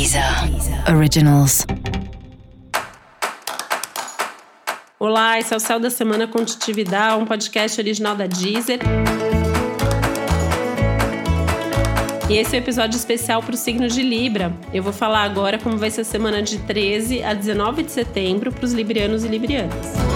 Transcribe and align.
Deezer 0.00 0.24
Originals. 0.96 1.66
Olá, 4.98 5.38
esse 5.38 5.52
é 5.52 5.56
o 5.58 5.60
Céu 5.60 5.78
da 5.78 5.90
Semana 5.90 6.26
Contitividade, 6.26 7.22
um 7.22 7.26
podcast 7.26 7.78
original 7.78 8.16
da 8.16 8.26
Deezer. 8.26 8.78
E 12.30 12.38
esse 12.38 12.56
é 12.56 12.58
o 12.58 12.62
um 12.62 12.64
episódio 12.64 12.96
especial 12.96 13.42
para 13.42 13.54
o 13.54 13.58
signo 13.58 13.88
de 13.88 14.02
Libra. 14.02 14.50
Eu 14.72 14.82
vou 14.82 14.92
falar 14.94 15.22
agora 15.22 15.58
como 15.58 15.76
vai 15.76 15.90
ser 15.90 16.00
a 16.00 16.04
semana 16.04 16.42
de 16.42 16.56
13 16.60 17.22
a 17.22 17.34
19 17.34 17.82
de 17.82 17.92
setembro 17.92 18.50
para 18.50 18.64
os 18.64 18.72
librianos 18.72 19.22
e 19.22 19.28
librianas. 19.28 20.09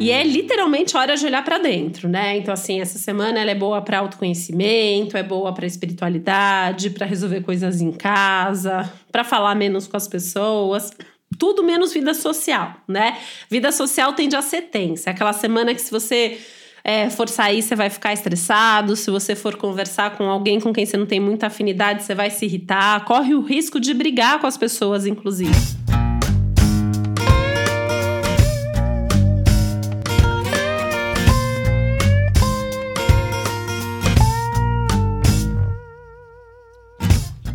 E 0.00 0.12
é 0.12 0.22
literalmente 0.22 0.96
hora 0.96 1.16
de 1.16 1.26
olhar 1.26 1.44
para 1.44 1.58
dentro, 1.58 2.08
né? 2.08 2.36
Então, 2.36 2.54
assim, 2.54 2.80
essa 2.80 2.98
semana 2.98 3.40
ela 3.40 3.50
é 3.50 3.54
boa 3.54 3.82
para 3.82 3.98
autoconhecimento, 3.98 5.16
é 5.16 5.24
boa 5.24 5.52
para 5.52 5.66
espiritualidade, 5.66 6.90
para 6.90 7.04
resolver 7.04 7.40
coisas 7.40 7.80
em 7.80 7.90
casa, 7.90 8.90
para 9.10 9.24
falar 9.24 9.56
menos 9.56 9.88
com 9.88 9.96
as 9.96 10.06
pessoas. 10.06 10.92
Tudo 11.36 11.64
menos 11.64 11.92
vida 11.92 12.14
social, 12.14 12.76
né? 12.86 13.18
Vida 13.50 13.72
social 13.72 14.12
tende 14.12 14.36
a 14.36 14.42
ser 14.42 14.62
tensa. 14.62 15.10
É 15.10 15.12
aquela 15.12 15.32
semana 15.32 15.74
que 15.74 15.80
se 15.80 15.90
você 15.90 16.38
é, 16.84 17.10
for 17.10 17.28
sair, 17.28 17.60
você 17.60 17.74
vai 17.74 17.90
ficar 17.90 18.12
estressado. 18.12 18.94
Se 18.94 19.10
você 19.10 19.34
for 19.34 19.56
conversar 19.56 20.16
com 20.16 20.30
alguém 20.30 20.60
com 20.60 20.72
quem 20.72 20.86
você 20.86 20.96
não 20.96 21.06
tem 21.06 21.18
muita 21.18 21.48
afinidade, 21.48 22.04
você 22.04 22.14
vai 22.14 22.30
se 22.30 22.46
irritar. 22.46 23.04
Corre 23.04 23.34
o 23.34 23.40
risco 23.40 23.80
de 23.80 23.92
brigar 23.92 24.38
com 24.38 24.46
as 24.46 24.56
pessoas, 24.56 25.06
inclusive. 25.06 25.87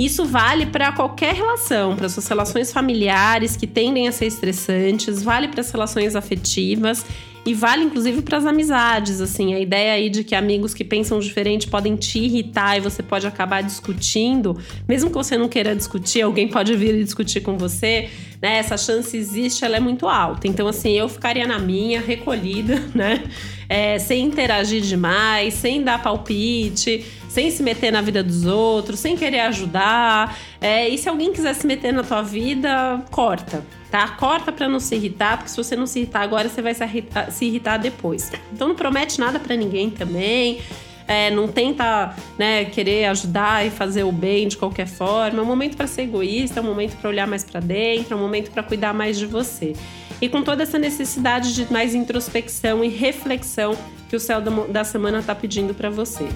Isso 0.03 0.25
vale 0.25 0.65
para 0.65 0.91
qualquer 0.91 1.33
relação, 1.33 1.95
para 1.95 2.09
suas 2.09 2.27
relações 2.27 2.73
familiares 2.73 3.55
que 3.55 3.65
tendem 3.65 4.05
a 4.05 4.11
ser 4.11 4.25
estressantes, 4.25 5.23
vale 5.23 5.47
para 5.47 5.61
as 5.61 5.71
relações 5.71 6.13
afetivas 6.13 7.05
e 7.45 7.53
vale 7.53 7.85
inclusive 7.85 8.21
para 8.21 8.37
as 8.37 8.45
amizades, 8.45 9.21
assim, 9.21 9.53
a 9.53 9.59
ideia 9.61 9.93
aí 9.93 10.09
de 10.09 10.25
que 10.25 10.35
amigos 10.35 10.73
que 10.73 10.83
pensam 10.83 11.19
diferente 11.19 11.69
podem 11.69 11.95
te 11.95 12.19
irritar 12.19 12.77
e 12.77 12.81
você 12.81 13.01
pode 13.01 13.25
acabar 13.25 13.63
discutindo, 13.63 14.57
mesmo 14.85 15.09
que 15.09 15.15
você 15.15 15.37
não 15.37 15.47
queira 15.47 15.73
discutir, 15.73 16.21
alguém 16.21 16.49
pode 16.49 16.75
vir 16.75 16.95
e 16.95 17.03
discutir 17.05 17.39
com 17.39 17.57
você, 17.57 18.09
né? 18.43 18.57
Essa 18.57 18.75
chance 18.75 19.15
existe, 19.15 19.63
ela 19.63 19.77
é 19.77 19.79
muito 19.79 20.05
alta. 20.05 20.49
Então, 20.49 20.67
assim, 20.67 20.91
eu 20.91 21.07
ficaria 21.07 21.47
na 21.47 21.57
minha, 21.57 22.01
recolhida, 22.01 22.75
né? 22.93 23.23
É, 23.69 23.97
sem 23.97 24.25
interagir 24.25 24.81
demais, 24.81 25.53
sem 25.53 25.81
dar 25.81 26.03
palpite 26.03 27.05
sem 27.29 27.49
se 27.49 27.63
meter 27.63 27.91
na 27.91 27.99
vida 27.99 28.21
dos 28.21 28.45
outros, 28.45 28.99
sem 28.99 29.17
querer 29.17 29.39
ajudar. 29.39 30.37
É, 30.61 30.87
e 30.87 30.95
se 30.99 31.09
alguém 31.09 31.33
quiser 31.33 31.55
se 31.55 31.65
meter 31.65 31.91
na 31.91 32.03
tua 32.03 32.21
vida, 32.21 33.03
corta, 33.09 33.65
tá? 33.89 34.07
Corta 34.09 34.51
para 34.51 34.69
não 34.69 34.79
se 34.79 34.93
irritar, 34.93 35.37
porque 35.37 35.49
se 35.49 35.57
você 35.57 35.75
não 35.75 35.87
se 35.87 35.97
irritar 35.97 36.21
agora, 36.21 36.47
você 36.47 36.61
vai 36.61 36.75
se 36.75 36.83
irritar, 36.83 37.31
se 37.31 37.45
irritar 37.45 37.77
depois. 37.77 38.31
Então 38.51 38.67
não 38.67 38.75
promete 38.75 39.19
nada 39.19 39.39
para 39.39 39.55
ninguém 39.55 39.89
também. 39.89 40.61
É, 41.07 41.29
não 41.29 41.47
tenta 41.47 42.15
né, 42.37 42.65
querer 42.65 43.05
ajudar 43.05 43.65
e 43.65 43.69
fazer 43.69 44.03
o 44.03 44.11
bem 44.11 44.47
de 44.47 44.57
qualquer 44.57 44.87
forma. 44.87 45.39
É 45.39 45.41
um 45.41 45.45
momento 45.45 45.75
para 45.75 45.87
ser 45.87 46.03
egoísta, 46.03 46.59
é 46.59 46.63
um 46.63 46.65
momento 46.65 46.95
para 46.97 47.09
olhar 47.09 47.27
mais 47.27 47.43
para 47.43 47.59
dentro, 47.59 48.13
é 48.13 48.17
um 48.17 48.21
momento 48.21 48.51
para 48.51 48.63
cuidar 48.63 48.93
mais 48.93 49.17
de 49.17 49.25
você. 49.25 49.73
E 50.21 50.29
com 50.29 50.41
toda 50.41 50.63
essa 50.63 50.79
necessidade 50.79 51.53
de 51.53 51.71
mais 51.71 51.93
introspecção 51.93 52.83
e 52.83 52.87
reflexão 52.87 53.77
que 54.09 54.15
o 54.15 54.19
céu 54.19 54.39
da 54.41 54.83
semana 54.83 55.19
está 55.19 55.35
pedindo 55.35 55.73
para 55.73 55.89
você 55.89 56.27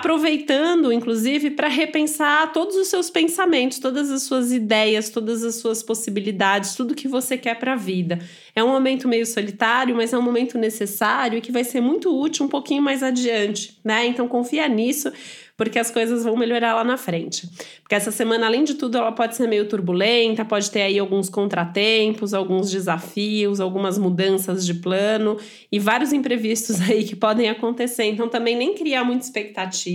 aproveitando, 0.00 0.90
inclusive, 0.90 1.50
para 1.50 1.68
repensar 1.68 2.52
todos 2.52 2.74
os 2.74 2.88
seus 2.88 3.10
pensamentos, 3.10 3.78
todas 3.78 4.10
as 4.10 4.22
suas 4.22 4.50
ideias, 4.50 5.10
todas 5.10 5.44
as 5.44 5.56
suas 5.56 5.82
possibilidades, 5.82 6.74
tudo 6.74 6.94
que 6.94 7.06
você 7.06 7.36
quer 7.36 7.58
para 7.58 7.74
a 7.74 7.76
vida. 7.76 8.18
É 8.56 8.64
um 8.64 8.68
momento 8.68 9.06
meio 9.06 9.26
solitário, 9.26 9.94
mas 9.94 10.12
é 10.12 10.18
um 10.18 10.22
momento 10.22 10.56
necessário 10.56 11.38
e 11.38 11.40
que 11.42 11.52
vai 11.52 11.64
ser 11.64 11.82
muito 11.82 12.18
útil 12.18 12.46
um 12.46 12.48
pouquinho 12.48 12.82
mais 12.82 13.02
adiante, 13.02 13.78
né? 13.84 14.06
Então 14.06 14.26
confia 14.26 14.66
nisso, 14.66 15.12
porque 15.56 15.78
as 15.78 15.90
coisas 15.90 16.24
vão 16.24 16.38
melhorar 16.38 16.74
lá 16.74 16.82
na 16.82 16.96
frente. 16.96 17.46
Porque 17.82 17.94
essa 17.94 18.10
semana, 18.10 18.46
além 18.46 18.64
de 18.64 18.74
tudo, 18.74 18.96
ela 18.96 19.12
pode 19.12 19.36
ser 19.36 19.46
meio 19.46 19.68
turbulenta, 19.68 20.42
pode 20.42 20.70
ter 20.70 20.80
aí 20.80 20.98
alguns 20.98 21.28
contratempos, 21.28 22.32
alguns 22.32 22.70
desafios, 22.70 23.60
algumas 23.60 23.98
mudanças 23.98 24.64
de 24.64 24.72
plano 24.72 25.36
e 25.70 25.78
vários 25.78 26.14
imprevistos 26.14 26.80
aí 26.88 27.04
que 27.04 27.14
podem 27.14 27.50
acontecer. 27.50 28.04
Então, 28.04 28.26
também 28.26 28.56
nem 28.56 28.74
criar 28.74 29.04
muita 29.04 29.24
expectativa 29.26 29.89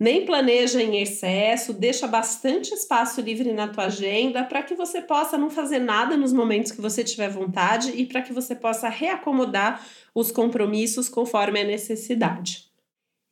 nem 0.00 0.24
planeja 0.24 0.82
em 0.82 1.02
excesso, 1.02 1.74
deixa 1.74 2.06
bastante 2.06 2.72
espaço 2.72 3.20
livre 3.20 3.52
na 3.52 3.68
tua 3.68 3.84
agenda 3.84 4.42
para 4.42 4.62
que 4.62 4.74
você 4.74 5.02
possa 5.02 5.36
não 5.36 5.50
fazer 5.50 5.78
nada 5.78 6.16
nos 6.16 6.32
momentos 6.32 6.72
que 6.72 6.80
você 6.80 7.04
tiver 7.04 7.28
vontade 7.28 7.92
e 7.94 8.06
para 8.06 8.22
que 8.22 8.32
você 8.32 8.54
possa 8.54 8.88
reacomodar 8.88 9.84
os 10.14 10.32
compromissos 10.32 11.06
conforme 11.06 11.60
a 11.60 11.64
necessidade. 11.64 12.70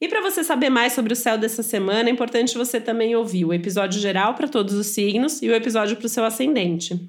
E 0.01 0.07
para 0.07 0.21
você 0.21 0.45
saber 0.45 0.69
mais 0.69 0.93
sobre 0.93 1.13
o 1.13 1.17
céu 1.17 1.39
dessa 1.39 1.63
semana, 1.63 2.11
é 2.11 2.13
importante 2.13 2.57
você 2.57 2.79
também 2.79 3.17
ouvir 3.17 3.47
o 3.47 3.53
episódio 3.53 3.99
geral 3.99 4.35
para 4.35 4.47
todos 4.47 4.75
os 4.75 4.89
signos 4.89 5.43
e 5.43 5.49
o 5.49 5.55
episódio 5.55 5.97
para 5.97 6.07
o 6.07 6.09
seu 6.09 6.25
ascendente. 6.25 7.09